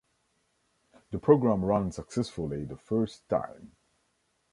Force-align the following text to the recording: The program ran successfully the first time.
The 1.11 1.19
program 1.19 1.63
ran 1.63 1.91
successfully 1.91 2.65
the 2.65 2.75
first 2.75 3.29
time. 3.29 3.75